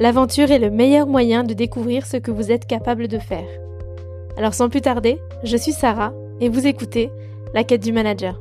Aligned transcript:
L'aventure 0.00 0.52
est 0.52 0.60
le 0.60 0.70
meilleur 0.70 1.08
moyen 1.08 1.42
de 1.42 1.54
découvrir 1.54 2.06
ce 2.06 2.18
que 2.18 2.30
vous 2.30 2.52
êtes 2.52 2.66
capable 2.68 3.08
de 3.08 3.18
faire. 3.18 3.48
Alors 4.36 4.54
sans 4.54 4.68
plus 4.68 4.80
tarder, 4.80 5.18
je 5.42 5.56
suis 5.56 5.72
Sarah 5.72 6.12
et 6.40 6.48
vous 6.48 6.68
écoutez 6.68 7.10
La 7.52 7.64
quête 7.64 7.82
du 7.82 7.90
manager. 7.90 8.40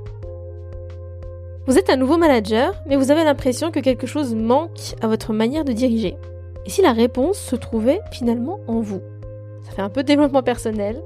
Vous 1.65 1.79
êtes 1.79 1.89
un 1.89 1.95
nouveau 1.95 2.17
manager, 2.17 2.75
mais 2.85 2.95
vous 2.95 3.09
avez 3.09 3.23
l'impression 3.23 3.71
que 3.71 3.79
quelque 3.79 4.05
chose 4.05 4.35
manque 4.35 4.93
à 5.01 5.07
votre 5.07 5.33
manière 5.33 5.65
de 5.65 5.73
diriger. 5.73 6.15
Et 6.67 6.69
si 6.69 6.83
la 6.83 6.93
réponse 6.93 7.39
se 7.39 7.55
trouvait 7.55 8.01
finalement 8.11 8.59
en 8.67 8.79
vous? 8.79 9.01
Ça 9.63 9.71
fait 9.71 9.81
un 9.81 9.89
peu 9.89 10.03
développement 10.03 10.43
personnel, 10.43 11.01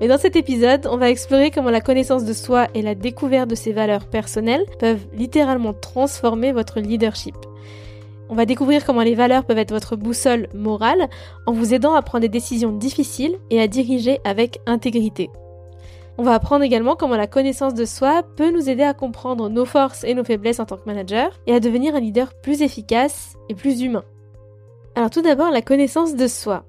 mais 0.00 0.08
dans 0.08 0.18
cet 0.18 0.34
épisode, 0.34 0.88
on 0.90 0.96
va 0.96 1.10
explorer 1.10 1.52
comment 1.52 1.70
la 1.70 1.80
connaissance 1.80 2.24
de 2.24 2.32
soi 2.32 2.66
et 2.74 2.82
la 2.82 2.96
découverte 2.96 3.48
de 3.48 3.54
ses 3.54 3.72
valeurs 3.72 4.06
personnelles 4.06 4.66
peuvent 4.80 5.06
littéralement 5.14 5.74
transformer 5.74 6.50
votre 6.50 6.80
leadership. 6.80 7.36
On 8.32 8.34
va 8.34 8.46
découvrir 8.46 8.86
comment 8.86 9.02
les 9.02 9.14
valeurs 9.14 9.44
peuvent 9.44 9.58
être 9.58 9.74
votre 9.74 9.94
boussole 9.94 10.48
morale 10.54 11.10
en 11.44 11.52
vous 11.52 11.74
aidant 11.74 11.92
à 11.92 12.00
prendre 12.00 12.22
des 12.22 12.30
décisions 12.30 12.72
difficiles 12.72 13.36
et 13.50 13.60
à 13.60 13.68
diriger 13.68 14.20
avec 14.24 14.58
intégrité. 14.64 15.28
On 16.16 16.22
va 16.22 16.32
apprendre 16.32 16.64
également 16.64 16.96
comment 16.96 17.18
la 17.18 17.26
connaissance 17.26 17.74
de 17.74 17.84
soi 17.84 18.22
peut 18.22 18.50
nous 18.50 18.70
aider 18.70 18.84
à 18.84 18.94
comprendre 18.94 19.50
nos 19.50 19.66
forces 19.66 20.02
et 20.02 20.14
nos 20.14 20.24
faiblesses 20.24 20.60
en 20.60 20.64
tant 20.64 20.78
que 20.78 20.86
manager 20.86 21.38
et 21.46 21.52
à 21.52 21.60
devenir 21.60 21.94
un 21.94 22.00
leader 22.00 22.32
plus 22.40 22.62
efficace 22.62 23.36
et 23.50 23.54
plus 23.54 23.82
humain. 23.82 24.04
Alors 24.94 25.10
tout 25.10 25.20
d'abord, 25.20 25.50
la 25.50 25.60
connaissance 25.60 26.16
de 26.16 26.26
soi. 26.26 26.64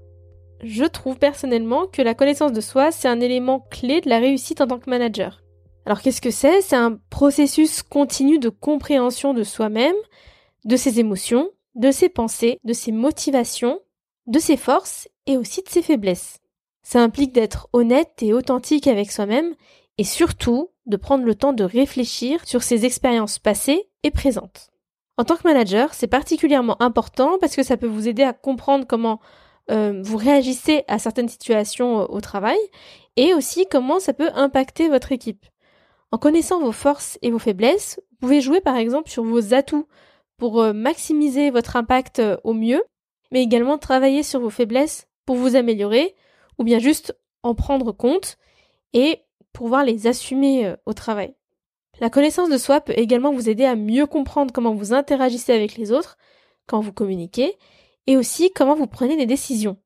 Je 0.66 0.84
trouve 0.84 1.18
personnellement 1.18 1.86
que 1.86 2.02
la 2.02 2.14
connaissance 2.14 2.52
de 2.52 2.60
soi, 2.60 2.92
c'est 2.92 3.08
un 3.08 3.22
élément 3.22 3.66
clé 3.72 4.02
de 4.02 4.10
la 4.10 4.20
réussite 4.20 4.60
en 4.60 4.68
tant 4.68 4.80
que 4.80 4.90
manager. 4.90 5.42
Alors 5.86 6.02
qu'est-ce 6.02 6.20
que 6.20 6.30
c'est? 6.30 6.60
C'est 6.60 6.76
un 6.76 7.00
processus 7.10 7.84
continu 7.84 8.38
de 8.38 8.50
compréhension 8.50 9.34
de 9.34 9.44
soi-même, 9.44 9.96
de 10.66 10.78
ses 10.78 11.02
émotions, 11.02 11.50
de 11.76 11.92
ses 11.92 12.10
pensées, 12.10 12.60
de 12.64 12.74
ses 12.74 12.92
motivations, 12.92 13.80
de 14.28 14.40
ses 14.40 14.58
forces 14.58 15.08
et 15.26 15.38
aussi 15.38 15.62
de 15.62 15.70
ses 15.70 15.82
faiblesses. 15.82 16.40
Ça 16.82 17.02
implique 17.02 17.34
d'être 17.34 17.70
honnête 17.74 18.22
et 18.22 18.34
authentique 18.34 18.88
avec 18.88 19.12
soi-même 19.12 19.56
et 19.98 20.04
surtout 20.04 20.70
de 20.86 20.98
prendre 20.98 21.24
le 21.24 21.36
temps 21.36 21.54
de 21.54 21.64
réfléchir 21.64 22.46
sur 22.46 22.64
ses 22.64 22.86
expériences 22.86 23.40
passées 23.40 23.90
et 24.04 24.12
présentes. 24.12 24.70
En 25.18 25.24
tant 25.24 25.36
que 25.36 25.48
manager, 25.48 25.94
c'est 25.94 26.08
particulièrement 26.08 26.82
important 26.82 27.38
parce 27.40 27.56
que 27.56 27.64
ça 27.64 27.78
peut 27.78 27.88
vous 27.88 28.08
aider 28.08 28.24
à 28.24 28.34
comprendre 28.34 28.86
comment 28.88 29.20
euh, 29.72 30.02
vous 30.04 30.18
réagissez 30.18 30.84
à 30.88 31.00
certaines 31.00 31.30
situations 31.30 32.12
au 32.12 32.20
travail 32.20 32.58
et 33.16 33.34
aussi 33.34 33.66
comment 33.70 34.00
ça 34.00 34.14
peut 34.14 34.30
impacter 34.34 34.90
votre 34.90 35.12
équipe. 35.12 35.46
En 36.12 36.18
connaissant 36.18 36.60
vos 36.60 36.72
forces 36.72 37.18
et 37.22 37.32
vos 37.32 37.40
faiblesses, 37.40 38.00
vous 38.12 38.18
pouvez 38.28 38.42
jouer 38.42 38.60
par 38.60 38.76
exemple 38.76 39.10
sur 39.10 39.24
vos 39.24 39.54
atouts 39.54 39.88
pour 40.44 40.62
euh, 40.62 40.74
maximiser 40.74 41.52
votre 41.52 41.78
impact 41.78 42.22
au 42.44 42.52
mieux, 42.52 42.84
mais 43.32 43.42
également 43.42 43.78
travailler 43.78 44.24
sur 44.24 44.42
vos 44.42 44.50
faiblesses 44.50 45.08
pour 45.26 45.38
vous 45.38 45.56
améliorer 45.56 46.16
ou 46.60 46.66
bien 46.66 46.80
juste 46.80 47.18
en 47.44 47.56
prendre 47.56 47.94
compte 47.94 48.38
et 48.92 49.22
pouvoir 49.54 49.86
les 49.86 50.06
assumer 50.06 50.76
au 50.86 50.92
travail. 50.92 51.34
La 52.02 52.10
connaissance 52.10 52.50
de 52.50 52.58
soi 52.58 52.82
peut 52.82 52.92
également 52.94 53.32
vous 53.32 53.48
aider 53.48 53.64
à 53.64 53.78
mieux 53.78 54.06
comprendre 54.06 54.52
comment 54.52 54.74
vous 54.74 54.92
interagissez 54.92 55.54
avec 55.54 55.78
les 55.78 55.94
autres, 55.94 56.18
quand 56.68 56.82
vous 56.82 56.92
communiquez, 56.92 57.58
et 58.06 58.18
aussi 58.18 58.52
comment 58.52 58.76
vous 58.76 58.86
prenez 58.86 59.16
des 59.16 59.26
décisions. 59.26 59.78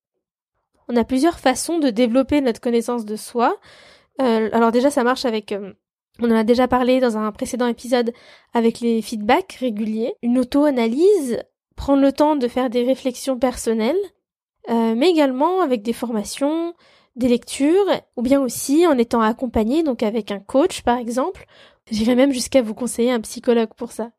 On 0.88 0.96
a 0.96 1.04
plusieurs 1.04 1.38
façons 1.38 1.78
de 1.78 1.92
développer 1.92 2.42
notre 2.42 2.62
connaissance 2.62 3.06
de 3.06 3.16
soi. 3.16 3.56
Euh, 4.24 4.50
alors 4.54 4.72
déjà, 4.72 4.90
ça 4.90 5.04
marche 5.04 5.26
avec... 5.26 5.52
Euh, 5.52 5.74
on 6.22 6.32
en 6.32 6.36
a 6.36 6.44
déjà 6.44 6.68
parlé 6.68 7.00
dans 7.00 7.18
un 7.18 7.32
précédent 7.32 7.68
épisode 7.68 8.14
avec 8.54 8.80
les 8.80 9.02
feedbacks 9.02 9.58
réguliers, 9.60 10.14
une 10.22 10.40
auto-analyse, 10.40 11.40
prendre 11.76 12.02
le 12.02 12.12
temps 12.12 12.36
de 12.36 12.48
faire 12.48 12.70
des 12.70 12.84
réflexions 12.84 13.38
personnelles, 13.38 13.96
euh, 14.70 14.96
mais 14.96 15.10
également 15.10 15.62
avec 15.62 15.82
des 15.82 15.94
formations, 15.94 16.74
des 17.16 17.28
lectures, 17.28 17.88
ou 18.16 18.22
bien 18.22 18.42
aussi 18.42 18.86
en 18.88 18.98
étant 18.98 19.22
accompagné, 19.22 19.84
donc 19.84 20.04
avec 20.04 20.32
un 20.32 20.40
coach 20.40 20.82
par 20.82 20.98
exemple, 20.98 21.46
J'irai 21.90 22.16
même 22.16 22.34
jusqu'à 22.34 22.62
vous 22.62 22.74
conseiller 22.74 23.12
un 23.12 23.22
psychologue 23.22 23.74
pour 23.76 23.92
ça. 23.92 24.12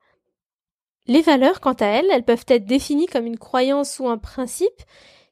Les 1.06 1.22
valeurs, 1.22 1.61
quant 1.61 1.75
à 1.75 1.87
elles, 1.87 2.09
elles 2.11 2.25
peuvent 2.25 2.45
être 2.49 2.67
définies 2.67 3.06
comme 3.06 3.27
une 3.27 3.39
croyance 3.39 3.99
ou 3.99 4.09
un 4.09 4.19
principe 4.19 4.83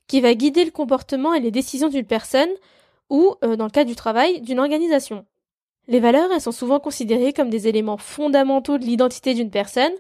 qui 0.07 0.21
va 0.21 0.35
guider 0.35 0.65
le 0.65 0.71
comportement 0.71 1.35
et 1.35 1.41
les 1.41 1.51
décisions 1.51 1.89
d'une 1.89 2.07
personne 2.07 2.49
ou, 3.11 3.35
euh, 3.45 3.57
dans 3.57 3.65
le 3.65 3.71
cas 3.71 3.85
du 3.85 3.97
travail, 3.97 4.41
d'une 4.41 4.59
organisation. 4.59 5.27
Les 5.89 6.01
valeurs, 6.01 6.31
elles 6.33 6.41
sont 6.41 6.53
souvent 6.53 6.81
considérées 6.81 7.33
comme 7.33 7.51
des 7.51 7.69
éléments 7.69 7.97
fondamentaux 7.97 8.79
de 8.79 8.85
l'identité 8.85 9.35
d'une 9.35 9.51
personne 9.51 9.93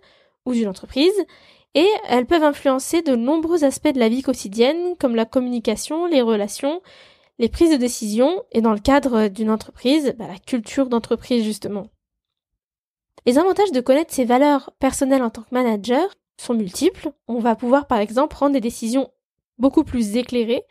ou 0.44 0.52
d'une 0.52 0.68
entreprise, 0.68 1.14
et 1.74 1.88
elles 2.08 2.26
peuvent 2.26 2.42
influencer 2.42 3.02
de 3.02 3.14
nombreux 3.14 3.64
aspects 3.64 3.92
de 3.92 3.98
la 3.98 4.08
vie 4.08 4.22
quotidienne, 4.22 4.96
comme 4.98 5.14
la 5.14 5.26
communication, 5.26 6.06
les 6.06 6.22
relations, 6.22 6.80
les 7.38 7.48
prises 7.48 7.70
de 7.70 7.76
décision, 7.76 8.42
et 8.52 8.62
dans 8.62 8.72
le 8.72 8.78
cadre 8.78 9.28
d'une 9.28 9.50
entreprise, 9.50 10.14
bah, 10.18 10.26
la 10.26 10.38
culture 10.38 10.88
d'entreprise 10.88 11.44
justement. 11.44 11.88
Les 13.26 13.38
avantages 13.38 13.72
de 13.72 13.80
connaître 13.80 14.14
ses 14.14 14.24
valeurs 14.24 14.72
personnelles 14.78 15.22
en 15.22 15.30
tant 15.30 15.42
que 15.42 15.54
manager 15.54 16.08
sont 16.40 16.54
multiples. 16.54 17.10
On 17.28 17.40
va 17.40 17.56
pouvoir 17.56 17.86
par 17.86 17.98
exemple 17.98 18.34
prendre 18.34 18.52
des 18.52 18.60
décisions 18.60 19.10
beaucoup 19.58 19.84
plus 19.84 20.16
éclairées. 20.16 20.62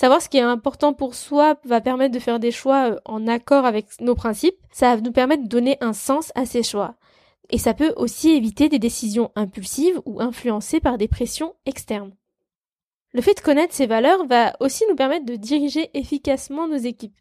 Savoir 0.00 0.22
ce 0.22 0.30
qui 0.30 0.38
est 0.38 0.40
important 0.40 0.94
pour 0.94 1.14
soi 1.14 1.56
va 1.66 1.82
permettre 1.82 2.14
de 2.14 2.20
faire 2.20 2.40
des 2.40 2.52
choix 2.52 2.92
euh, 2.92 3.00
en 3.04 3.26
accord 3.26 3.66
avec 3.66 4.00
nos 4.00 4.14
principes. 4.14 4.56
Ça 4.72 4.94
va 4.94 5.00
nous 5.02 5.12
permettre 5.12 5.42
de 5.42 5.48
donner 5.48 5.76
un 5.82 5.92
sens 5.92 6.32
à 6.34 6.46
ces 6.46 6.62
choix. 6.62 6.94
Et 7.50 7.58
ça 7.58 7.74
peut 7.74 7.92
aussi 7.98 8.30
éviter 8.30 8.70
des 8.70 8.78
décisions 8.78 9.30
impulsives 9.36 10.00
ou 10.06 10.22
influencées 10.22 10.80
par 10.80 10.96
des 10.96 11.06
pressions 11.06 11.54
externes. 11.66 12.14
Le 13.12 13.20
fait 13.20 13.34
de 13.34 13.42
connaître 13.42 13.74
ces 13.74 13.86
valeurs 13.86 14.24
va 14.26 14.56
aussi 14.60 14.84
nous 14.88 14.96
permettre 14.96 15.26
de 15.26 15.36
diriger 15.36 15.90
efficacement 15.92 16.66
nos 16.66 16.78
équipes. 16.78 17.20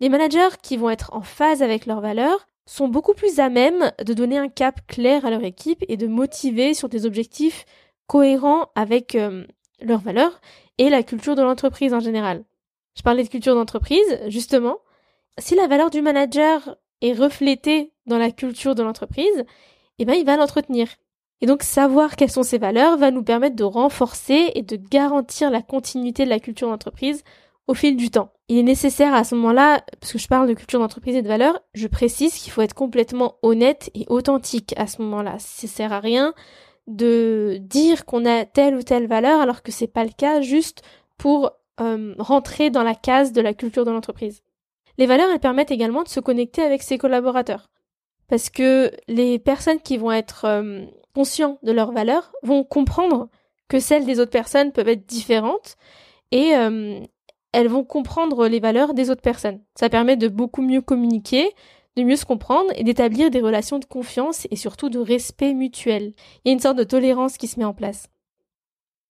Les 0.00 0.08
managers 0.08 0.56
qui 0.62 0.78
vont 0.78 0.88
être 0.88 1.12
en 1.12 1.20
phase 1.20 1.62
avec 1.62 1.84
leurs 1.84 2.00
valeurs 2.00 2.48
sont 2.64 2.88
beaucoup 2.88 3.12
plus 3.12 3.38
à 3.38 3.50
même 3.50 3.92
de 4.02 4.14
donner 4.14 4.38
un 4.38 4.48
cap 4.48 4.80
clair 4.86 5.26
à 5.26 5.30
leur 5.30 5.44
équipe 5.44 5.84
et 5.88 5.98
de 5.98 6.06
motiver 6.06 6.72
sur 6.72 6.88
des 6.88 7.04
objectifs 7.04 7.66
cohérents 8.06 8.70
avec 8.76 9.14
euh, 9.14 9.44
leurs 9.82 10.00
valeurs 10.00 10.40
et 10.78 10.90
la 10.90 11.02
culture 11.02 11.34
de 11.34 11.42
l'entreprise 11.42 11.94
en 11.94 12.00
général. 12.00 12.44
Je 12.96 13.02
parlais 13.02 13.24
de 13.24 13.28
culture 13.28 13.54
d'entreprise, 13.54 14.20
justement. 14.28 14.78
Si 15.38 15.54
la 15.54 15.66
valeur 15.66 15.90
du 15.90 16.02
manager 16.02 16.76
est 17.00 17.12
reflétée 17.12 17.92
dans 18.06 18.18
la 18.18 18.30
culture 18.30 18.74
de 18.74 18.82
l'entreprise, 18.82 19.44
eh 19.98 20.04
ben, 20.04 20.14
il 20.14 20.24
va 20.24 20.36
l'entretenir. 20.36 20.88
Et 21.40 21.46
donc, 21.46 21.62
savoir 21.62 22.16
quelles 22.16 22.30
sont 22.30 22.42
ces 22.42 22.58
valeurs 22.58 22.96
va 22.96 23.10
nous 23.10 23.22
permettre 23.22 23.56
de 23.56 23.64
renforcer 23.64 24.52
et 24.54 24.62
de 24.62 24.76
garantir 24.76 25.50
la 25.50 25.62
continuité 25.62 26.24
de 26.24 26.30
la 26.30 26.40
culture 26.40 26.68
d'entreprise 26.68 27.22
au 27.66 27.74
fil 27.74 27.96
du 27.96 28.10
temps. 28.10 28.32
Il 28.48 28.58
est 28.58 28.62
nécessaire 28.62 29.14
à 29.14 29.24
ce 29.24 29.34
moment-là, 29.34 29.82
parce 30.00 30.12
que 30.12 30.18
je 30.18 30.28
parle 30.28 30.48
de 30.48 30.54
culture 30.54 30.78
d'entreprise 30.78 31.16
et 31.16 31.22
de 31.22 31.28
valeur, 31.28 31.60
je 31.72 31.88
précise 31.88 32.34
qu'il 32.34 32.52
faut 32.52 32.60
être 32.60 32.74
complètement 32.74 33.36
honnête 33.42 33.90
et 33.94 34.04
authentique 34.08 34.74
à 34.76 34.86
ce 34.86 35.00
moment-là. 35.02 35.36
Ça 35.38 35.66
sert 35.66 35.92
à 35.92 36.00
rien 36.00 36.34
de 36.86 37.58
dire 37.60 38.04
qu'on 38.04 38.26
a 38.26 38.44
telle 38.44 38.74
ou 38.76 38.82
telle 38.82 39.06
valeur 39.06 39.40
alors 39.40 39.62
que 39.62 39.72
c'est 39.72 39.86
pas 39.86 40.04
le 40.04 40.10
cas 40.10 40.40
juste 40.40 40.82
pour 41.16 41.52
euh, 41.80 42.14
rentrer 42.18 42.70
dans 42.70 42.82
la 42.82 42.94
case 42.94 43.32
de 43.32 43.40
la 43.40 43.54
culture 43.54 43.84
de 43.84 43.90
l'entreprise. 43.90 44.42
Les 44.98 45.06
valeurs, 45.06 45.30
elles 45.30 45.40
permettent 45.40 45.70
également 45.70 46.02
de 46.02 46.08
se 46.08 46.20
connecter 46.20 46.62
avec 46.62 46.82
ses 46.82 46.98
collaborateurs. 46.98 47.70
Parce 48.28 48.48
que 48.50 48.92
les 49.08 49.38
personnes 49.38 49.80
qui 49.80 49.96
vont 49.96 50.12
être 50.12 50.44
euh, 50.44 50.84
conscients 51.14 51.58
de 51.62 51.72
leurs 51.72 51.92
valeurs 51.92 52.32
vont 52.42 52.64
comprendre 52.64 53.28
que 53.68 53.80
celles 53.80 54.04
des 54.04 54.20
autres 54.20 54.30
personnes 54.30 54.72
peuvent 54.72 54.88
être 54.88 55.06
différentes 55.06 55.76
et, 56.30 56.54
euh, 56.54 57.00
elles 57.54 57.68
vont 57.68 57.84
comprendre 57.84 58.48
les 58.48 58.58
valeurs 58.58 58.94
des 58.94 59.10
autres 59.10 59.22
personnes. 59.22 59.60
Ça 59.76 59.88
permet 59.88 60.16
de 60.16 60.26
beaucoup 60.26 60.60
mieux 60.60 60.80
communiquer, 60.80 61.52
de 61.96 62.02
mieux 62.02 62.16
se 62.16 62.24
comprendre 62.24 62.70
et 62.76 62.84
d'établir 62.84 63.30
des 63.30 63.40
relations 63.40 63.78
de 63.78 63.84
confiance 63.84 64.46
et 64.50 64.56
surtout 64.56 64.88
de 64.88 64.98
respect 64.98 65.54
mutuel. 65.54 66.14
Il 66.44 66.48
y 66.48 66.50
a 66.50 66.52
une 66.52 66.60
sorte 66.60 66.78
de 66.78 66.84
tolérance 66.84 67.36
qui 67.36 67.46
se 67.46 67.58
met 67.58 67.64
en 67.64 67.74
place. 67.74 68.08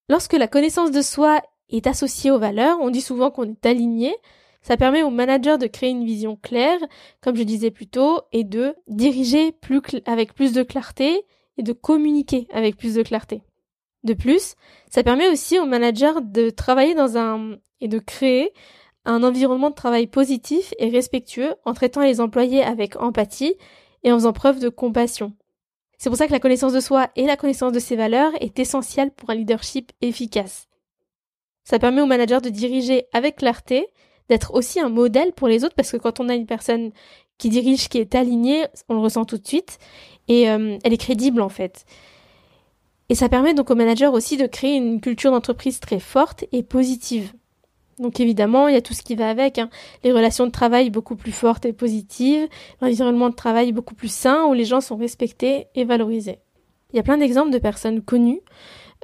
Lorsque 0.07 0.33
la 0.33 0.47
connaissance 0.47 0.91
de 0.91 1.01
soi 1.01 1.41
est 1.69 1.87
associée 1.87 2.31
aux 2.31 2.39
valeurs, 2.39 2.77
on 2.79 2.91
dit 2.91 3.01
souvent 3.01 3.31
qu'on 3.31 3.51
est 3.51 3.65
aligné. 3.65 4.15
Ça 4.61 4.77
permet 4.77 5.03
au 5.03 5.09
manager 5.09 5.57
de 5.57 5.67
créer 5.67 5.89
une 5.89 6.05
vision 6.05 6.35
claire, 6.35 6.79
comme 7.21 7.35
je 7.35 7.43
disais 7.43 7.71
plus 7.71 7.87
tôt, 7.87 8.21
et 8.31 8.43
de 8.43 8.75
diriger 8.87 9.53
avec 10.05 10.33
plus 10.33 10.53
de 10.53 10.63
clarté 10.63 11.23
et 11.57 11.63
de 11.63 11.73
communiquer 11.73 12.47
avec 12.51 12.77
plus 12.77 12.95
de 12.95 13.03
clarté. 13.03 13.41
De 14.03 14.13
plus, 14.13 14.55
ça 14.89 15.03
permet 15.03 15.27
aussi 15.27 15.57
au 15.59 15.65
manager 15.65 16.21
de 16.21 16.51
travailler 16.51 16.93
dans 16.93 17.17
un 17.17 17.57
et 17.81 17.87
de 17.87 17.99
créer 17.99 18.53
un 19.05 19.23
environnement 19.23 19.69
de 19.69 19.75
travail 19.75 20.07
positif 20.07 20.73
et 20.79 20.89
respectueux 20.89 21.55
en 21.65 21.73
traitant 21.73 22.01
les 22.01 22.21
employés 22.21 22.63
avec 22.63 22.95
empathie 23.01 23.55
et 24.03 24.11
en 24.11 24.15
faisant 24.15 24.33
preuve 24.33 24.59
de 24.59 24.69
compassion. 24.69 25.33
C'est 25.97 26.09
pour 26.09 26.17
ça 26.17 26.27
que 26.27 26.33
la 26.33 26.39
connaissance 26.39 26.73
de 26.73 26.79
soi 26.79 27.09
et 27.15 27.25
la 27.25 27.37
connaissance 27.37 27.71
de 27.71 27.79
ses 27.79 27.95
valeurs 27.95 28.31
est 28.41 28.59
essentielle 28.59 29.11
pour 29.11 29.29
un 29.29 29.35
leadership 29.35 29.91
efficace. 30.01 30.67
Ça 31.63 31.79
permet 31.79 32.01
au 32.01 32.05
manager 32.05 32.41
de 32.41 32.49
diriger 32.49 33.05
avec 33.13 33.37
clarté, 33.37 33.87
d'être 34.29 34.53
aussi 34.53 34.79
un 34.79 34.89
modèle 34.89 35.33
pour 35.33 35.47
les 35.47 35.63
autres 35.63 35.75
parce 35.75 35.91
que 35.91 35.97
quand 35.97 36.19
on 36.19 36.29
a 36.29 36.35
une 36.35 36.45
personne 36.45 36.91
qui 37.37 37.49
dirige, 37.49 37.89
qui 37.89 37.97
est 37.97 38.15
alignée, 38.15 38.65
on 38.89 38.95
le 38.95 38.99
ressent 38.99 39.25
tout 39.25 39.37
de 39.37 39.47
suite 39.47 39.77
et 40.27 40.49
euh, 40.49 40.77
elle 40.83 40.93
est 40.93 40.97
crédible 40.97 41.41
en 41.41 41.49
fait. 41.49 41.85
Et 43.09 43.15
ça 43.15 43.29
permet 43.29 43.53
donc 43.53 43.69
aux 43.69 43.75
managers 43.75 44.07
aussi 44.07 44.37
de 44.37 44.47
créer 44.47 44.75
une 44.75 44.99
culture 44.99 45.31
d'entreprise 45.31 45.79
très 45.79 45.99
forte 45.99 46.45
et 46.51 46.63
positive. 46.63 47.33
Donc 47.99 48.19
évidemment, 48.19 48.67
il 48.67 48.73
y 48.73 48.77
a 48.77 48.81
tout 48.81 48.93
ce 48.93 49.03
qui 49.03 49.15
va 49.15 49.29
avec, 49.29 49.57
hein. 49.57 49.69
les 50.03 50.11
relations 50.11 50.45
de 50.45 50.51
travail 50.51 50.89
beaucoup 50.89 51.15
plus 51.15 51.31
fortes 51.31 51.65
et 51.65 51.73
positives, 51.73 52.47
l'environnement 52.81 53.29
de 53.29 53.35
travail 53.35 53.71
beaucoup 53.71 53.95
plus 53.95 54.11
sain 54.11 54.45
où 54.45 54.53
les 54.53 54.65
gens 54.65 54.81
sont 54.81 54.97
respectés 54.97 55.67
et 55.75 55.85
valorisés. 55.85 56.39
Il 56.91 56.97
y 56.97 56.99
a 56.99 57.03
plein 57.03 57.17
d'exemples 57.17 57.51
de 57.51 57.57
personnes 57.57 58.01
connues 58.01 58.41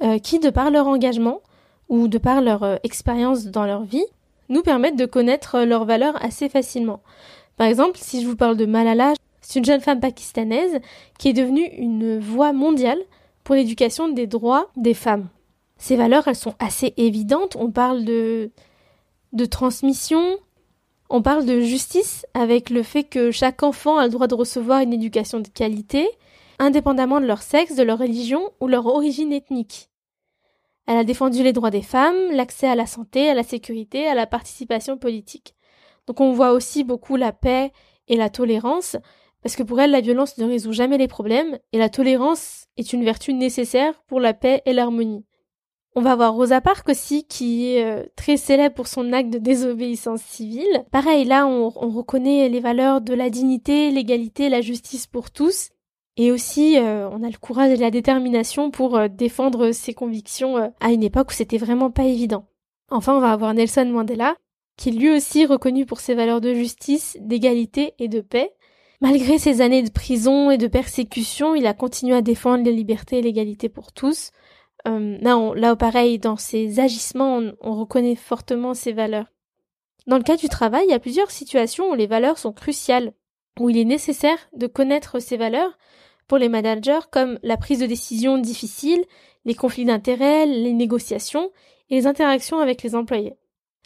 euh, 0.03 0.17
qui, 0.19 0.39
de 0.39 0.49
par 0.49 0.71
leur 0.71 0.87
engagement 0.87 1.41
ou 1.87 2.07
de 2.07 2.17
par 2.17 2.41
leur 2.41 2.63
euh, 2.63 2.75
expérience 2.83 3.45
dans 3.45 3.65
leur 3.65 3.83
vie, 3.83 4.05
nous 4.49 4.61
permettent 4.61 4.97
de 4.97 5.05
connaître 5.05 5.55
euh, 5.55 5.65
leurs 5.65 5.85
valeurs 5.85 6.23
assez 6.23 6.49
facilement. 6.49 7.01
Par 7.55 7.67
exemple, 7.67 7.97
si 7.97 8.21
je 8.21 8.27
vous 8.27 8.35
parle 8.35 8.57
de 8.57 8.65
Malala, 8.65 9.13
c'est 9.39 9.59
une 9.59 9.65
jeune 9.65 9.81
femme 9.81 9.99
pakistanaise 9.99 10.79
qui 11.17 11.29
est 11.29 11.33
devenue 11.33 11.65
une 11.77 12.19
voix 12.19 12.53
mondiale 12.53 12.99
pour 13.43 13.55
l'éducation 13.55 14.09
des 14.09 14.27
droits 14.27 14.69
des 14.75 14.93
femmes. 14.93 15.29
Ces 15.77 15.95
valeurs, 15.95 16.27
elles 16.27 16.35
sont 16.35 16.55
assez 16.59 16.93
évidentes. 16.97 17.55
On 17.59 17.71
parle 17.71 18.05
de, 18.05 18.51
de 19.33 19.45
transmission, 19.45 20.37
on 21.09 21.21
parle 21.21 21.45
de 21.45 21.61
justice 21.61 22.25
avec 22.33 22.69
le 22.69 22.83
fait 22.83 23.03
que 23.03 23.31
chaque 23.31 23.63
enfant 23.63 23.97
a 23.97 24.05
le 24.05 24.11
droit 24.11 24.27
de 24.27 24.35
recevoir 24.35 24.81
une 24.81 24.93
éducation 24.93 25.39
de 25.39 25.47
qualité, 25.47 26.09
indépendamment 26.59 27.19
de 27.19 27.25
leur 27.25 27.41
sexe, 27.41 27.75
de 27.75 27.83
leur 27.83 27.99
religion 27.99 28.51
ou 28.59 28.67
leur 28.67 28.85
origine 28.85 29.33
ethnique. 29.33 29.89
Elle 30.87 30.97
a 30.97 31.03
défendu 31.03 31.43
les 31.43 31.53
droits 31.53 31.69
des 31.69 31.81
femmes, 31.81 32.31
l'accès 32.31 32.67
à 32.67 32.75
la 32.75 32.85
santé, 32.85 33.29
à 33.29 33.33
la 33.33 33.43
sécurité, 33.43 34.07
à 34.07 34.15
la 34.15 34.27
participation 34.27 34.97
politique. 34.97 35.55
Donc 36.07 36.19
on 36.19 36.33
voit 36.33 36.51
aussi 36.51 36.83
beaucoup 36.83 37.15
la 37.15 37.31
paix 37.31 37.71
et 38.07 38.17
la 38.17 38.29
tolérance, 38.29 38.97
parce 39.41 39.55
que 39.55 39.63
pour 39.63 39.79
elle, 39.79 39.91
la 39.91 40.01
violence 40.01 40.37
ne 40.37 40.45
résout 40.45 40.73
jamais 40.73 40.97
les 40.97 41.07
problèmes, 41.07 41.57
et 41.71 41.77
la 41.77 41.89
tolérance 41.89 42.65
est 42.77 42.93
une 42.93 43.03
vertu 43.03 43.33
nécessaire 43.33 44.01
pour 44.03 44.19
la 44.19 44.33
paix 44.33 44.61
et 44.65 44.73
l'harmonie. 44.73 45.25
On 45.93 46.01
va 46.01 46.15
voir 46.15 46.33
Rosa 46.33 46.61
Parks 46.61 46.87
aussi, 46.87 47.25
qui 47.25 47.67
est 47.67 47.83
euh, 47.83 48.05
très 48.15 48.37
célèbre 48.37 48.75
pour 48.75 48.87
son 48.87 49.11
acte 49.11 49.29
de 49.29 49.39
désobéissance 49.39 50.21
civile. 50.21 50.85
Pareil, 50.89 51.25
là, 51.25 51.45
on, 51.45 51.69
reconnaît 51.69 52.47
les 52.47 52.61
valeurs 52.61 53.01
de 53.01 53.13
la 53.13 53.29
dignité, 53.29 53.91
l'égalité, 53.91 54.47
la 54.47 54.61
justice 54.61 55.05
pour 55.05 55.31
tous. 55.31 55.69
Et 56.15 56.31
aussi, 56.31 56.77
euh, 56.77 57.09
on 57.09 57.23
a 57.23 57.29
le 57.29 57.37
courage 57.37 57.71
et 57.71 57.75
la 57.75 57.91
détermination 57.91 58.71
pour 58.71 58.95
euh, 58.95 59.09
défendre 59.09 59.71
ses 59.73 59.93
convictions 59.93 60.71
à 60.79 60.91
une 60.91 61.03
époque 61.03 61.31
où 61.31 61.33
c'était 61.33 61.57
vraiment 61.57 61.91
pas 61.91 62.05
évident. 62.05 62.45
Enfin, 62.89 63.13
on 63.15 63.19
va 63.19 63.33
avoir 63.33 63.53
Nelson 63.53 63.85
Mandela, 63.85 64.35
qui 64.77 64.89
est 64.89 64.93
lui 64.93 65.09
aussi 65.09 65.45
reconnu 65.45 65.85
pour 65.85 65.99
ses 65.99 66.15
valeurs 66.15 66.41
de 66.41 66.53
justice, 66.53 67.17
d'égalité 67.19 67.95
et 67.99 68.07
de 68.07 68.21
paix. 68.21 68.53
Malgré 69.01 69.39
ses 69.39 69.59
années 69.59 69.83
de 69.83 69.91
prison 69.91 70.51
et 70.51 70.57
de 70.57 70.67
persécution, 70.67 71.53
il 71.53 71.65
a 71.65 71.73
continué 71.73 72.15
à 72.15 72.21
défendre 72.21 72.63
les 72.63 72.71
libertés 72.71 73.17
et 73.17 73.21
l'égalité 73.21 73.67
pour 73.67 73.91
tous. 73.91 74.31
Euh, 74.87 75.17
là, 75.21 75.53
là, 75.55 75.75
pareil, 75.75 76.19
dans 76.19 76.37
ses 76.37 76.79
agissements, 76.79 77.41
on, 77.61 77.75
reconnaît 77.75 78.15
fortement 78.15 78.73
ses 78.73 78.93
valeurs. 78.93 79.27
Dans 80.07 80.17
le 80.17 80.23
cas 80.23 80.37
du 80.37 80.49
travail, 80.49 80.85
il 80.87 80.91
y 80.91 80.95
a 80.95 80.99
plusieurs 80.99 81.31
situations 81.31 81.91
où 81.91 81.93
les 81.93 82.07
valeurs 82.07 82.39
sont 82.39 82.53
cruciales, 82.53 83.13
où 83.59 83.69
il 83.69 83.77
est 83.77 83.85
nécessaire 83.85 84.39
de 84.53 84.67
connaître 84.67 85.19
ces 85.19 85.37
valeurs 85.37 85.77
pour 86.27 86.37
les 86.37 86.49
managers 86.49 86.99
comme 87.11 87.37
la 87.43 87.57
prise 87.57 87.79
de 87.79 87.85
décision 87.85 88.37
difficile, 88.37 89.03
les 89.45 89.53
conflits 89.53 89.85
d'intérêts, 89.85 90.45
les 90.45 90.73
négociations 90.73 91.51
et 91.89 91.95
les 91.95 92.07
interactions 92.07 92.59
avec 92.59 92.81
les 92.81 92.95
employés. 92.95 93.35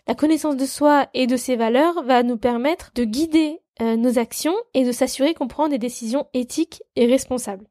La 0.08 0.16
connaissance 0.16 0.56
de 0.56 0.66
soi 0.66 1.10
et 1.14 1.26
de 1.26 1.36
ses 1.36 1.56
valeurs 1.56 2.04
va 2.04 2.22
nous 2.24 2.38
permettre 2.38 2.92
de 2.94 3.04
guider 3.04 3.60
euh, 3.82 3.96
nos 3.96 4.20
actions 4.20 4.56
et 4.74 4.86
de 4.86 4.92
s'assurer 4.92 5.34
qu'on 5.34 5.48
prend 5.48 5.68
des 5.68 5.80
décisions 5.80 6.28
éthiques 6.34 6.84
et 6.96 7.08
responsables. 7.08 7.68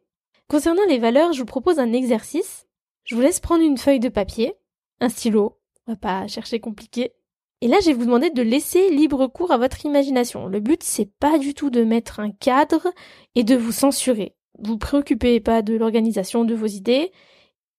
Concernant 0.48 0.84
les 0.88 0.98
valeurs, 0.98 1.32
je 1.32 1.38
vous 1.38 1.46
propose 1.46 1.78
un 1.78 1.92
exercice. 1.92 2.63
Je 3.04 3.14
vous 3.14 3.20
laisse 3.20 3.40
prendre 3.40 3.62
une 3.62 3.76
feuille 3.76 4.00
de 4.00 4.08
papier, 4.08 4.54
un 5.00 5.10
stylo, 5.10 5.58
on 5.86 5.92
va 5.92 5.96
pas 5.96 6.26
chercher 6.26 6.58
compliqué. 6.58 7.12
Et 7.60 7.68
là, 7.68 7.78
je 7.80 7.86
vais 7.86 7.92
vous 7.92 8.06
demander 8.06 8.30
de 8.30 8.42
laisser 8.42 8.90
libre 8.90 9.26
cours 9.26 9.52
à 9.52 9.58
votre 9.58 9.84
imagination. 9.84 10.46
Le 10.46 10.60
but, 10.60 10.82
c'est 10.82 11.10
pas 11.18 11.38
du 11.38 11.54
tout 11.54 11.70
de 11.70 11.84
mettre 11.84 12.20
un 12.20 12.30
cadre 12.30 12.88
et 13.34 13.44
de 13.44 13.56
vous 13.56 13.72
censurer. 13.72 14.34
Vous 14.58 14.78
préoccupez 14.78 15.40
pas 15.40 15.62
de 15.62 15.74
l'organisation 15.74 16.44
de 16.44 16.54
vos 16.54 16.66
idées 16.66 17.12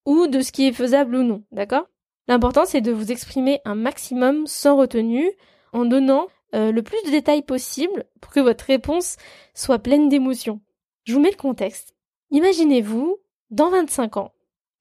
ou 0.06 0.27
de 0.27 0.42
ce 0.42 0.51
qui 0.51 0.68
est 0.68 0.74
faisable 0.74 1.16
ou 1.16 1.24
non, 1.24 1.44
d'accord? 1.51 1.88
L'important, 2.28 2.66
c'est 2.66 2.81
de 2.81 2.92
vous 2.92 3.12
exprimer 3.12 3.62
un 3.66 3.75
maximum 3.75 4.45
sans 4.45 4.78
retenue 4.78 5.31
en 5.74 5.86
donnant 5.86 6.28
euh, 6.54 6.71
le 6.71 6.83
plus 6.83 7.01
de 7.06 7.12
détails 7.12 7.44
possible 7.44 8.06
pour 8.21 8.31
que 8.31 8.39
votre 8.39 8.66
réponse 8.66 9.18
soit 9.54 9.80
pleine 9.80 10.10
d'émotions. 10.10 10.62
Je 11.04 11.13
vous 11.13 11.19
mets 11.19 11.31
le 11.31 11.36
contexte. 11.36 11.95
Imaginez-vous 12.31 13.18
dans 13.50 13.69
25 13.69 14.18
ans 14.18 14.35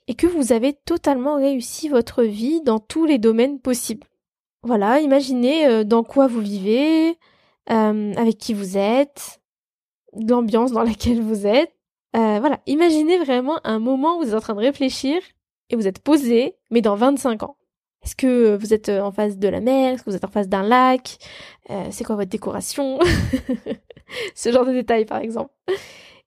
et 0.08 0.14
que 0.14 0.26
vous 0.26 0.52
avez 0.52 0.72
totalement 0.72 1.36
réussi 1.36 1.88
votre 1.88 2.22
vie 2.22 2.60
dans 2.62 2.78
tous 2.78 3.04
les 3.04 3.18
domaines 3.18 3.60
possibles. 3.60 4.06
Voilà, 4.62 5.00
imaginez 5.00 5.66
euh, 5.66 5.84
dans 5.84 6.02
quoi 6.02 6.26
vous 6.26 6.40
vivez, 6.40 7.18
euh, 7.70 8.14
avec 8.14 8.38
qui 8.38 8.54
vous 8.54 8.76
êtes, 8.76 9.40
l'ambiance 10.14 10.72
dans 10.72 10.82
laquelle 10.82 11.20
vous 11.20 11.46
êtes. 11.46 11.72
voilà, 12.12 12.60
imaginez 12.66 13.18
vraiment 13.18 13.58
un 13.64 13.78
moment 13.78 14.16
où 14.16 14.22
vous 14.22 14.28
êtes 14.28 14.34
en 14.34 14.40
train 14.40 14.54
de 14.54 14.60
réfléchir 14.60 15.20
et 15.70 15.76
vous 15.76 15.88
êtes 15.88 15.98
posé, 15.98 16.56
mais 16.70 16.80
dans 16.80 16.96
25 16.96 17.42
ans. 17.42 17.56
Est-ce 18.04 18.16
que 18.16 18.56
vous 18.56 18.74
êtes 18.74 18.90
euh, 18.90 19.00
en 19.00 19.10
face 19.10 19.38
de 19.38 19.48
la 19.48 19.60
mer? 19.60 19.94
Est-ce 19.94 20.02
que 20.02 20.10
vous 20.10 20.16
êtes 20.16 20.24
en 20.24 20.30
face 20.30 20.48
d'un 20.48 20.62
lac? 20.62 21.18
Euh, 21.70 21.86
C'est 21.90 22.04
quoi 22.04 22.16
votre 22.16 22.30
décoration? 22.30 22.98
Ce 24.34 24.52
genre 24.52 24.66
de 24.66 24.72
détails, 24.72 25.06
par 25.06 25.18
exemple. 25.18 25.52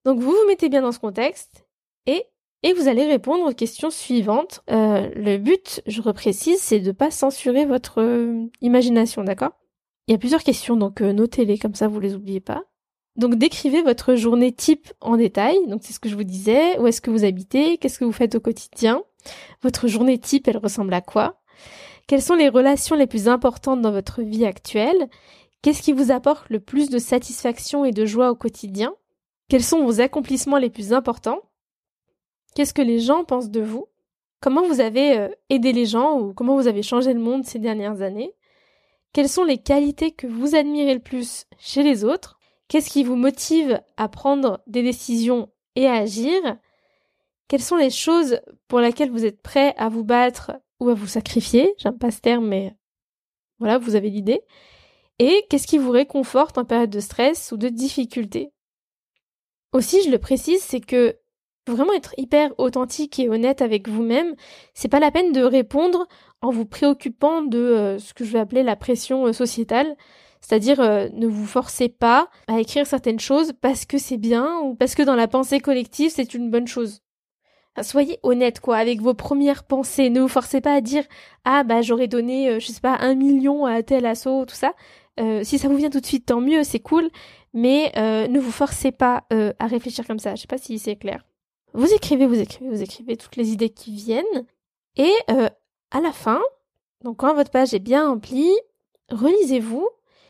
Donc 0.04 0.20
vous 0.20 0.32
vous 0.32 0.48
mettez 0.48 0.70
bien 0.70 0.82
dans 0.82 0.92
ce 0.92 1.00
contexte 1.00 1.68
et, 2.08 2.26
et 2.64 2.74
vous 2.74 2.88
allez 2.88 3.06
répondre 3.06 3.50
aux 3.50 3.54
questions 3.54 3.90
suivantes. 3.90 4.62
Euh, 4.70 5.10
le 5.16 5.38
but, 5.38 5.82
je 5.86 6.02
reprécise, 6.02 6.60
c'est 6.60 6.80
de 6.80 6.92
pas 6.92 7.12
censurer 7.12 7.66
votre 7.66 8.02
euh, 8.02 8.46
imagination, 8.62 9.24
d'accord? 9.24 9.52
Il 10.08 10.12
y 10.12 10.16
a 10.16 10.18
plusieurs 10.18 10.44
questions, 10.44 10.76
donc 10.76 11.02
euh, 11.02 11.14
notez-les 11.14 11.58
comme 11.58 11.76
ça, 11.76 11.88
vous 11.88 12.00
les 12.00 12.16
oubliez 12.16 12.40
pas. 12.40 12.64
Donc 13.16 13.36
décrivez 13.36 13.82
votre 13.82 14.16
journée 14.16 14.52
type 14.52 14.94
en 15.02 15.18
détail. 15.18 15.58
Donc 15.68 15.82
c'est 15.84 15.94
ce 15.94 16.00
que 16.00 16.08
je 16.10 16.16
vous 16.16 16.24
disais. 16.24 16.78
Où 16.80 16.88
est-ce 16.88 17.02
que 17.02 17.10
vous 17.10 17.26
habitez? 17.26 17.78
Qu'est-ce 17.78 18.00
que 18.00 18.06
vous 18.06 18.12
faites 18.12 18.36
au 18.36 18.40
quotidien? 18.40 19.02
Votre 19.64 19.88
journée 19.88 20.20
type, 20.20 20.48
elle 20.48 20.58
ressemble 20.58 20.94
à 20.94 21.02
quoi? 21.02 21.42
Quelles 22.08 22.22
sont 22.22 22.36
les 22.36 22.48
relations 22.48 22.96
les 22.96 23.08
plus 23.08 23.28
importantes 23.28 23.82
dans 23.82 23.92
votre 23.92 24.22
vie 24.22 24.46
actuelle? 24.46 25.10
Qu'est-ce 25.62 25.82
qui 25.82 25.94
vous 25.94 26.12
apporte 26.12 26.50
le 26.50 26.60
plus 26.60 26.90
de 26.90 27.00
satisfaction 27.00 27.84
et 27.84 27.92
de 27.92 28.06
joie 28.06 28.30
au 28.30 28.36
quotidien? 28.36 28.94
Quels 29.50 29.64
sont 29.64 29.84
vos 29.84 30.00
accomplissements 30.00 30.58
les 30.58 30.70
plus 30.70 30.94
importants? 30.94 31.42
Qu'est-ce 32.58 32.74
que 32.74 32.82
les 32.82 32.98
gens 32.98 33.24
pensent 33.24 33.52
de 33.52 33.62
vous? 33.62 33.88
Comment 34.42 34.64
vous 34.64 34.80
avez 34.80 35.16
euh, 35.16 35.30
aidé 35.52 35.74
les 35.74 35.86
gens 35.86 36.20
ou 36.20 36.34
comment 36.34 36.56
vous 36.56 36.66
avez 36.66 36.82
changé 36.82 37.14
le 37.14 37.20
monde 37.20 37.46
ces 37.46 37.60
dernières 37.60 38.02
années? 38.02 38.34
Quelles 39.14 39.30
sont 39.30 39.44
les 39.44 39.60
qualités 39.60 40.10
que 40.10 40.26
vous 40.26 40.56
admirez 40.56 40.96
le 40.96 41.00
plus 41.00 41.46
chez 41.60 41.84
les 41.84 42.04
autres? 42.04 42.40
Qu'est-ce 42.68 42.90
qui 42.90 43.04
vous 43.04 43.16
motive 43.16 43.80
à 43.96 44.10
prendre 44.10 44.64
des 44.66 44.82
décisions 44.82 45.52
et 45.76 45.86
à 45.86 45.98
agir? 45.98 46.58
Quelles 47.48 47.62
sont 47.62 47.76
les 47.76 47.92
choses 47.92 48.40
pour 48.68 48.80
lesquelles 48.80 49.12
vous 49.12 49.26
êtes 49.26 49.44
prêt 49.44 49.76
à 49.78 49.88
vous 49.88 50.04
battre 50.04 50.54
ou 50.80 50.90
à 50.90 50.96
vous 50.96 51.06
sacrifier, 51.06 51.76
j'aime 51.78 52.00
pas 52.00 52.10
ce 52.10 52.22
terme, 52.22 52.48
mais 52.48 52.76
voilà, 53.60 53.78
vous 53.78 53.94
avez 53.94 54.10
l'idée. 54.10 54.42
Et 55.20 55.46
qu'est-ce 55.52 55.68
qui 55.68 55.78
vous 55.78 55.92
réconforte 55.92 56.58
en 56.58 56.66
période 56.66 56.90
de 56.90 57.02
stress 57.02 57.52
ou 57.52 57.58
de 57.58 57.70
difficulté? 57.70 58.52
Aussi, 59.74 60.02
je 60.02 60.10
le 60.10 60.18
précise, 60.18 60.64
c'est 60.64 60.82
que 60.82 61.20
faut 61.68 61.76
vraiment 61.76 61.94
être 61.94 62.14
hyper 62.18 62.52
authentique 62.58 63.20
et 63.20 63.30
honnête 63.30 63.62
avec 63.62 63.90
vous-même. 63.90 64.36
C'est 64.74 64.88
pas 64.88 65.02
la 65.02 65.12
peine 65.12 65.34
de 65.34 65.42
répondre 65.44 66.08
en 66.42 66.50
vous 66.50 66.66
préoccupant 66.66 67.42
de 67.42 67.58
euh, 67.58 68.00
ce 68.00 68.14
que 68.14 68.24
je 68.24 68.32
vais 68.32 68.40
appeler 68.40 68.64
la 68.64 68.78
pression 68.78 69.28
euh, 69.28 69.34
sociétale. 69.34 69.96
C'est-à-dire, 70.40 70.80
euh, 70.80 71.10
ne 71.14 71.28
vous 71.28 71.46
forcez 71.46 71.90
pas 71.90 72.30
à 72.48 72.60
écrire 72.60 72.88
certaines 72.88 73.20
choses 73.20 73.52
parce 73.60 73.86
que 73.86 73.98
c'est 73.98 74.18
bien 74.18 74.60
ou 74.60 74.76
parce 74.76 74.96
que 74.96 75.04
dans 75.04 75.16
la 75.16 75.28
pensée 75.28 75.60
collective, 75.60 76.12
c'est 76.14 76.34
une 76.34 76.50
bonne 76.50 76.68
chose 76.68 77.02
soyez 77.84 78.18
honnête 78.24 78.60
quoi 78.60 78.78
avec 78.78 79.02
vos 79.02 79.14
premières 79.14 79.64
pensées. 79.64 80.10
Ne 80.10 80.22
vous 80.22 80.28
forcez 80.28 80.62
pas 80.62 80.74
à 80.74 80.82
dire 80.82 81.04
ah 81.46 81.64
bah 81.64 81.84
j'aurais 81.84 82.08
donné 82.08 82.60
je 82.60 82.66
sais 82.66 82.82
pas 82.82 82.98
un 83.00 83.14
million 83.14 83.68
à 83.68 83.84
tel 83.84 84.08
assaut 84.08 84.46
tout 84.46 84.56
ça. 84.56 84.74
Si 85.44 85.60
ça 85.60 85.68
vous 85.68 85.76
vient 85.76 85.92
tout 85.92 86.00
de 86.00 86.06
suite 86.08 86.26
tant 86.26 86.42
mieux 86.42 86.64
c'est 86.64 86.80
cool. 86.80 87.08
Mais 87.54 87.92
ne 87.96 88.40
vous 88.40 88.50
forcez 88.50 88.92
pas 88.92 89.26
à 89.30 89.68
réfléchir 89.68 90.08
comme 90.08 90.18
ça. 90.18 90.34
Je 90.34 90.42
sais 90.42 90.48
pas 90.48 90.58
si 90.58 90.80
c'est 90.80 90.96
clair. 90.96 91.24
Vous 91.78 91.94
écrivez, 91.94 92.28
vous 92.28 92.40
écrivez, 92.40 92.70
vous 92.70 92.82
écrivez 92.82 93.16
toutes 93.16 93.38
les 93.38 93.52
idées 93.52 93.70
qui 93.70 93.96
viennent 93.96 94.46
et 94.98 95.14
à 95.28 96.02
la 96.02 96.12
fin, 96.12 96.42
donc 97.04 97.18
quand 97.18 97.34
votre 97.34 97.52
page 97.52 97.74
est 97.74 97.80
bien 97.80 98.10
remplie, 98.10 98.52
relisez-vous. 99.12 99.88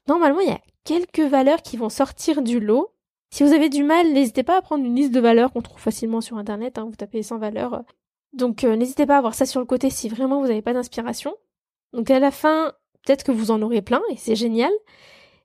Normalement 0.08 0.42
il 0.42 0.50
y 0.50 0.52
a 0.52 0.62
quelques 0.84 1.22
valeurs 1.22 1.62
qui 1.62 1.78
vont 1.78 1.90
sortir 1.90 2.42
du 2.42 2.60
lot 2.60 2.92
si 3.30 3.44
vous 3.44 3.54
avez 3.54 3.70
du 3.70 3.84
mal, 3.84 4.14
n'hésitez 4.14 4.44
pas 4.44 4.58
à 4.58 4.62
prendre 4.62 4.86
une 4.86 4.96
liste 4.96 5.12
de 5.12 5.20
valeurs 5.20 5.52
qu'on 5.52 5.62
trouve 5.62 5.80
facilement 5.80 6.22
sur 6.22 6.38
internet, 6.38 6.78
hein, 6.78 6.86
vous 6.86 6.96
tapez 6.96 7.24
100 7.24 7.40
valeurs. 7.40 7.84
Donc 8.34 8.64
euh, 8.64 8.76
n'hésitez 8.76 9.06
pas 9.06 9.16
à 9.16 9.18
avoir 9.18 9.34
ça 9.34 9.46
sur 9.46 9.60
le 9.60 9.66
côté 9.66 9.90
si 9.90 10.10
vraiment 10.10 10.40
vous 10.40 10.48
n'avez 10.48 10.62
pas 10.62 10.74
d'inspiration. 10.74 11.36
Donc 11.94 12.10
à 12.10 12.20
la 12.20 12.32
fin, 12.32 12.74
peut-être 13.04 13.24
que 13.24 13.32
vous 13.32 13.52
en 13.52 13.62
aurez 13.62 13.82
plein 13.82 14.02
et 14.10 14.18
c'est 14.18 14.36
génial. 14.36 14.72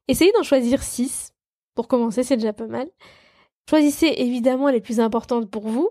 Essayez 0.08 0.32
d'en 0.32 0.42
choisir 0.42 0.82
6. 0.82 1.32
Pour 1.74 1.88
commencer, 1.88 2.22
c'est 2.22 2.36
déjà 2.36 2.52
pas 2.52 2.66
mal. 2.66 2.88
Choisissez 3.68 4.14
évidemment 4.18 4.68
les 4.68 4.80
plus 4.80 5.00
importantes 5.00 5.50
pour 5.50 5.68
vous 5.68 5.90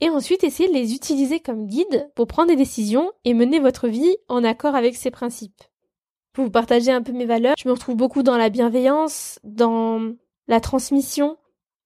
et 0.00 0.10
ensuite 0.10 0.44
essayez 0.44 0.68
de 0.68 0.74
les 0.74 0.94
utiliser 0.94 1.40
comme 1.40 1.66
guide 1.66 2.10
pour 2.14 2.26
prendre 2.26 2.48
des 2.48 2.56
décisions 2.56 3.12
et 3.24 3.34
mener 3.34 3.60
votre 3.60 3.88
vie 3.88 4.16
en 4.28 4.44
accord 4.44 4.74
avec 4.74 4.96
ces 4.96 5.10
principes. 5.10 5.62
Pour 6.32 6.44
vous 6.44 6.50
partager 6.50 6.90
un 6.90 7.02
peu 7.02 7.12
mes 7.12 7.26
valeurs, 7.26 7.54
je 7.58 7.68
me 7.68 7.72
retrouve 7.72 7.96
beaucoup 7.96 8.22
dans 8.22 8.36
la 8.36 8.48
bienveillance, 8.48 9.38
dans 9.44 10.12
la 10.48 10.60
transmission, 10.60 11.36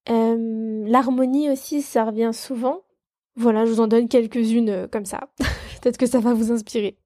euh, 0.08 0.84
l'harmonie 0.86 1.50
aussi, 1.50 1.82
ça 1.82 2.04
revient 2.04 2.30
souvent. 2.32 2.82
Voilà, 3.34 3.64
je 3.64 3.72
vous 3.72 3.80
en 3.80 3.86
donne 3.86 4.08
quelques-unes 4.08 4.70
euh, 4.70 4.86
comme 4.86 5.04
ça. 5.04 5.28
Peut-être 5.82 5.98
que 5.98 6.06
ça 6.06 6.20
va 6.20 6.32
vous 6.32 6.52
inspirer. 6.52 6.96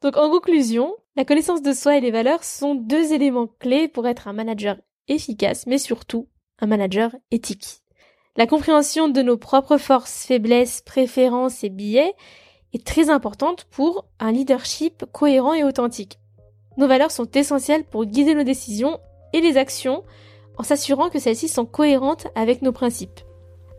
Donc 0.00 0.16
en 0.16 0.30
conclusion, 0.30 0.94
la 1.16 1.24
connaissance 1.24 1.62
de 1.62 1.72
soi 1.72 1.96
et 1.96 2.00
les 2.00 2.10
valeurs 2.10 2.44
sont 2.44 2.74
deux 2.74 3.12
éléments 3.12 3.48
clés 3.58 3.88
pour 3.88 4.06
être 4.06 4.28
un 4.28 4.32
manager 4.32 4.76
efficace, 5.08 5.66
mais 5.66 5.78
surtout 5.78 6.28
un 6.60 6.66
manager 6.66 7.14
éthique. 7.30 7.80
La 8.36 8.46
compréhension 8.46 9.08
de 9.08 9.22
nos 9.22 9.36
propres 9.36 9.78
forces, 9.78 10.24
faiblesses, 10.24 10.80
préférences 10.80 11.64
et 11.64 11.70
biais 11.70 12.14
est 12.72 12.86
très 12.86 13.10
importante 13.10 13.66
pour 13.70 14.04
un 14.20 14.32
leadership 14.32 15.04
cohérent 15.12 15.54
et 15.54 15.64
authentique. 15.64 16.18
Nos 16.76 16.86
valeurs 16.86 17.10
sont 17.10 17.30
essentielles 17.32 17.84
pour 17.84 18.04
guider 18.04 18.34
nos 18.34 18.44
décisions 18.44 19.00
et 19.32 19.40
les 19.40 19.56
actions 19.56 20.04
en 20.56 20.62
s'assurant 20.62 21.08
que 21.08 21.18
celles-ci 21.18 21.48
sont 21.48 21.66
cohérentes 21.66 22.28
avec 22.34 22.62
nos 22.62 22.72
principes. 22.72 23.20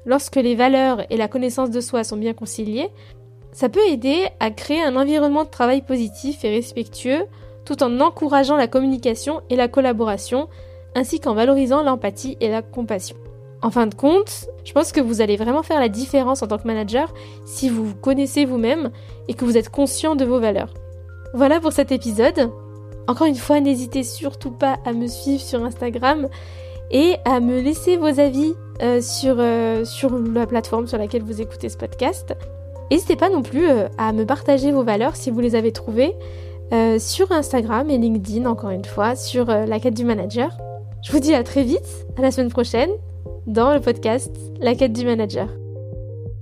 Lorsque 0.06 0.38
les 0.38 0.56
valeurs 0.56 1.06
et 1.10 1.18
la 1.18 1.28
connaissance 1.28 1.72
de 1.72 1.82
soi 1.82 2.04
sont 2.04 2.18
bien 2.18 2.34
conciliées, 2.34 2.90
ça 3.52 3.70
peut 3.70 3.86
aider 3.88 4.28
à 4.40 4.52
créer 4.52 4.82
un 4.82 4.96
environnement 4.96 5.44
de 5.44 5.50
travail 5.50 5.82
positif 5.82 6.44
et 6.44 6.50
respectueux 6.50 7.26
tout 7.66 7.84
en 7.84 8.00
encourageant 8.00 8.56
la 8.56 8.68
communication 8.68 9.42
et 9.50 9.56
la 9.56 9.68
collaboration 9.68 10.50
ainsi 10.96 11.20
qu'en 11.20 11.34
valorisant 11.34 11.84
l'empathie 11.84 12.38
et 12.40 12.50
la 12.50 12.62
compassion. 12.62 13.16
En 13.62 13.72
fin 13.72 13.88
de 13.88 13.96
compte, 13.96 14.48
je 14.64 14.72
pense 14.72 14.92
que 14.92 15.02
vous 15.02 15.22
allez 15.22 15.36
vraiment 15.36 15.64
faire 15.64 15.80
la 15.80 15.90
différence 15.90 16.42
en 16.42 16.48
tant 16.48 16.58
que 16.58 16.68
manager 16.68 17.14
si 17.46 17.70
vous 17.70 17.94
connaissez 17.94 18.46
vous-même 18.46 18.92
et 19.28 19.34
que 19.34 19.44
vous 19.44 19.58
êtes 19.58 19.70
conscient 19.70 20.16
de 20.16 20.24
vos 20.24 20.40
valeurs. 20.40 20.74
Voilà 21.34 21.60
pour 21.60 21.74
cet 21.74 21.92
épisode. 21.92 22.52
Encore 23.08 23.28
une 23.28 23.36
fois, 23.36 23.60
n'hésitez 23.60 24.04
surtout 24.04 24.52
pas 24.52 24.78
à 24.86 24.94
me 24.94 25.08
suivre 25.08 25.42
sur 25.42 25.64
Instagram 25.64 26.30
et 26.92 27.16
à 27.26 27.40
me 27.40 27.60
laisser 27.60 27.98
vos 27.98 28.20
avis 28.20 28.54
euh, 28.82 29.02
sur, 29.02 29.36
euh, 29.40 29.84
sur 29.84 30.18
la 30.18 30.48
plateforme 30.48 30.88
sur 30.88 30.98
laquelle 30.98 31.24
vous 31.24 31.42
écoutez 31.42 31.70
ce 31.70 31.78
podcast. 31.78 32.34
N'hésitez 32.90 33.18
pas 33.18 33.30
non 33.30 33.42
plus 33.42 33.68
euh, 33.68 33.88
à 33.98 34.14
me 34.14 34.26
partager 34.26 34.72
vos 34.72 34.84
valeurs 34.84 35.16
si 35.16 35.32
vous 35.32 35.40
les 35.40 35.56
avez 35.56 35.72
trouvées 35.72 36.16
sur 37.00 37.32
Instagram 37.32 37.90
et 37.90 37.98
LinkedIn, 37.98 38.46
encore 38.46 38.70
une 38.70 38.86
fois, 38.86 39.16
sur 39.16 39.48
la 39.48 39.80
quête 39.80 39.96
du 39.96 40.06
manager. 40.06 40.56
Je 41.02 41.12
vous 41.14 41.20
dis 41.20 41.34
à 41.34 41.44
très 41.44 41.64
vite, 41.64 42.06
à 42.18 42.22
la 42.22 42.32
semaine 42.32 42.50
prochaine 42.50 42.90
dans 43.48 43.74
le 43.74 43.80
podcast 43.80 44.36
La 44.60 44.76
quête 44.76 44.94
du 44.94 45.06
manager. 45.06 45.48